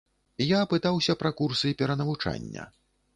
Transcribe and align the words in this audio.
Я 0.51 0.61
пытаўся 0.71 1.15
пра 1.19 1.31
курсы 1.41 1.73
перанавучання. 1.83 2.67